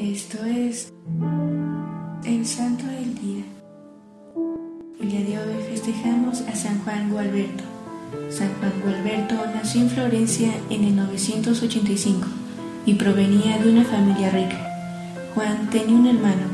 Esto 0.00 0.38
es 0.44 0.92
el 2.24 2.46
Santo 2.46 2.86
del 2.86 3.16
Día. 3.16 3.42
El 5.00 5.10
día 5.10 5.20
de 5.22 5.38
hoy 5.40 5.62
festejamos 5.68 6.42
a 6.42 6.54
San 6.54 6.78
Juan 6.84 7.10
Gualberto. 7.10 7.64
San 8.30 8.48
Juan 8.60 8.74
Gualberto 8.80 9.34
nació 9.52 9.80
en 9.80 9.90
Florencia 9.90 10.52
en 10.70 10.84
el 10.84 10.94
985 10.94 12.28
y 12.86 12.94
provenía 12.94 13.58
de 13.58 13.72
una 13.72 13.84
familia 13.84 14.30
rica. 14.30 15.34
Juan 15.34 15.68
tenía 15.68 15.96
un 15.96 16.06
hermano, 16.06 16.46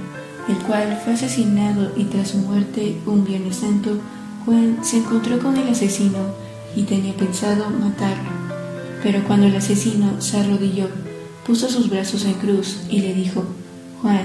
el 0.49 0.57
cual 0.67 0.99
fue 1.05 1.13
asesinado 1.13 1.93
y 1.99 2.05
tras 2.05 2.29
su 2.29 2.39
muerte 2.39 2.97
un 3.05 3.27
Viernes 3.27 3.57
Santo, 3.57 3.99
Juan 4.47 4.79
se 4.83 4.97
encontró 4.97 5.39
con 5.39 5.55
el 5.59 5.69
asesino 5.69 6.19
y 6.75 6.85
tenía 6.85 7.13
pensado 7.13 7.69
matarlo. 7.69 8.31
Pero 9.03 9.23
cuando 9.25 9.49
el 9.49 9.57
asesino 9.57 10.19
se 10.23 10.41
arrodilló, 10.41 10.89
puso 11.47 11.69
sus 11.69 11.91
brazos 11.91 12.25
en 12.25 12.35
cruz 12.35 12.79
y 12.89 13.01
le 13.01 13.13
dijo, 13.13 13.45
Juan, 14.01 14.25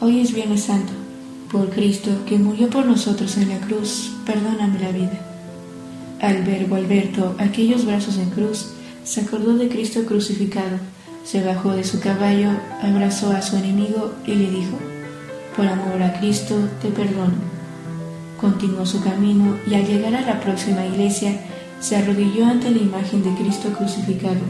hoy 0.00 0.20
es 0.20 0.34
Viernes 0.34 0.64
Santo, 0.64 0.92
por 1.50 1.70
Cristo 1.70 2.10
que 2.26 2.38
murió 2.38 2.68
por 2.68 2.84
nosotros 2.84 3.36
en 3.38 3.48
la 3.48 3.58
cruz, 3.60 4.12
perdóname 4.26 4.78
la 4.78 4.92
vida. 4.92 5.26
Al 6.20 6.42
ver 6.42 6.68
Gualberto 6.68 7.34
aquellos 7.38 7.86
brazos 7.86 8.18
en 8.18 8.28
cruz, 8.30 8.72
se 9.04 9.22
acordó 9.22 9.56
de 9.56 9.68
Cristo 9.68 10.04
crucificado, 10.04 10.78
se 11.24 11.42
bajó 11.42 11.72
de 11.72 11.84
su 11.84 11.98
caballo, 11.98 12.50
abrazó 12.82 13.30
a 13.30 13.40
su 13.40 13.56
enemigo 13.56 14.12
y 14.26 14.34
le 14.34 14.50
dijo, 14.50 14.78
por 15.56 15.66
amor 15.66 16.02
a 16.02 16.18
Cristo 16.20 16.56
te 16.82 16.88
perdono. 16.88 17.50
Continuó 18.38 18.84
su 18.84 19.02
camino 19.02 19.56
y 19.66 19.74
al 19.74 19.86
llegar 19.86 20.14
a 20.14 20.20
la 20.20 20.40
próxima 20.40 20.84
iglesia, 20.84 21.40
se 21.80 21.96
arrodilló 21.96 22.44
ante 22.44 22.70
la 22.70 22.78
imagen 22.78 23.22
de 23.22 23.34
Cristo 23.42 23.70
crucificado 23.70 24.40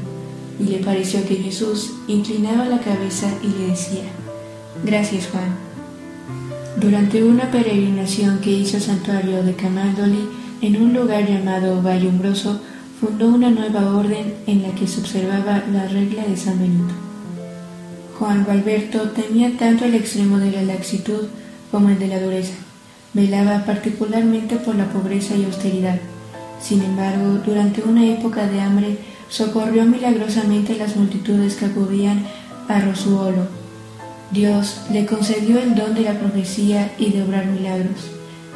y 0.61 0.65
le 0.65 0.79
pareció 0.79 1.27
que 1.27 1.37
Jesús 1.37 1.93
inclinaba 2.07 2.67
la 2.67 2.81
cabeza 2.81 3.29
y 3.43 3.49
le 3.59 3.69
decía, 3.69 4.05
Gracias 4.85 5.29
Juan. 5.29 5.55
Durante 6.77 7.23
una 7.23 7.51
peregrinación 7.51 8.41
que 8.41 8.51
hizo 8.51 8.77
al 8.77 8.83
santuario 8.83 9.43
de 9.43 9.55
Camaldoli 9.55 10.29
en 10.63 10.81
un 10.81 10.95
lugar 10.95 11.27
llamado 11.27 11.83
Valle 11.83 12.09
Umbroso, 12.09 12.61
fundó 13.01 13.29
una 13.29 13.51
nueva 13.51 13.97
orden 13.97 14.35
en 14.47 14.63
la 14.63 14.75
que 14.75 14.87
se 14.87 15.01
observaba 15.01 15.65
la 15.73 15.89
regla 15.89 16.25
de 16.25 16.37
San 16.37 16.59
Benito. 16.59 16.95
Juan 18.19 18.45
Gualberto 18.45 19.11
temía 19.11 19.57
tanto 19.59 19.87
el 19.87 19.95
extremo 19.95 20.39
de 20.39 20.51
la 20.53 20.63
laxitud 20.63 21.29
como 21.71 21.89
el 21.89 21.99
de 21.99 22.09
la 22.09 22.21
dureza. 22.21 22.55
Velaba 23.15 23.65
particularmente 23.65 24.57
por 24.57 24.75
la 24.75 24.85
pobreza 24.93 25.35
y 25.35 25.45
austeridad. 25.45 25.99
Sin 26.61 26.83
embargo, 26.83 27.41
durante 27.45 27.83
una 27.83 28.05
época 28.05 28.47
de 28.47 28.61
hambre, 28.61 28.99
socorrió 29.31 29.85
milagrosamente 29.85 30.77
las 30.77 30.97
multitudes 30.97 31.55
que 31.55 31.67
acudían 31.67 32.27
a 32.69 32.81
Rosuolo. 32.81 33.47
Dios 34.33 34.83
le 34.93 35.07
concedió 35.07 35.59
el 35.61 35.75
don 35.75 35.95
de 35.95 36.03
la 36.03 36.19
profecía 36.19 36.93
y 36.99 37.11
de 37.11 37.23
obrar 37.23 37.47
milagros, 37.47 38.11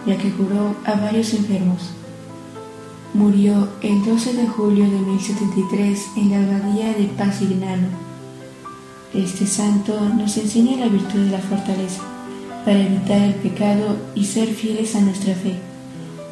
ya 0.06 0.18
que 0.18 0.30
curó 0.30 0.76
a 0.84 0.94
varios 0.94 1.32
enfermos. 1.32 1.90
Murió 3.14 3.68
el 3.80 4.04
12 4.04 4.34
de 4.34 4.46
julio 4.48 4.84
de 4.84 4.98
1073 4.98 6.06
en 6.16 6.30
la 6.30 6.36
abadía 6.38 6.92
de 6.92 7.04
Pasignano. 7.16 7.88
Este 9.14 9.46
santo 9.46 9.98
nos 10.00 10.36
enseña 10.36 10.76
la 10.76 10.88
virtud 10.88 11.20
de 11.20 11.30
la 11.30 11.38
fortaleza 11.38 12.02
para 12.64 12.80
evitar 12.80 13.20
el 13.20 13.34
pecado 13.34 13.96
y 14.16 14.24
ser 14.24 14.48
fieles 14.48 14.96
a 14.96 15.00
nuestra 15.00 15.34
fe 15.34 15.73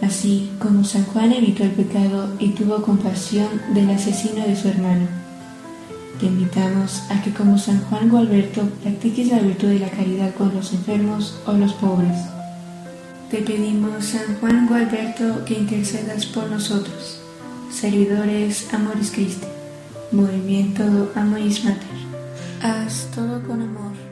así 0.02 0.50
como 0.58 0.84
San 0.84 1.04
Juan 1.06 1.32
evitó 1.32 1.62
el 1.62 1.70
pecado 1.70 2.28
y 2.38 2.50
tuvo 2.50 2.82
compasión 2.82 3.48
del 3.72 3.88
asesino 3.90 4.44
de 4.44 4.56
su 4.56 4.68
hermano. 4.68 5.06
Te 6.20 6.26
invitamos 6.26 7.02
a 7.10 7.22
que 7.22 7.32
como 7.32 7.56
San 7.56 7.80
Juan 7.84 8.10
Gualberto 8.10 8.62
practiques 8.82 9.28
la 9.28 9.38
virtud 9.38 9.68
de 9.68 9.78
la 9.78 9.90
caridad 9.90 10.34
con 10.34 10.54
los 10.54 10.72
enfermos 10.72 11.38
o 11.46 11.52
los 11.52 11.72
pobres. 11.74 12.16
Te 13.30 13.38
pedimos, 13.38 14.04
San 14.04 14.36
Juan 14.40 14.66
Gualberto, 14.68 15.44
que 15.46 15.54
intercedas 15.54 16.26
por 16.26 16.50
nosotros. 16.50 17.20
Servidores 17.72 18.72
Amoris 18.74 19.10
Christi, 19.10 19.46
Movimiento 20.10 21.10
Amoris 21.14 21.64
Mater. 21.64 22.02
Haz 22.62 23.08
todo 23.14 23.42
con 23.42 23.62
amor. 23.62 24.11